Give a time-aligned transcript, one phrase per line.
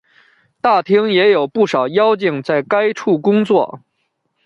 [0.61, 3.81] 大厅内有不少妖精在该处工作。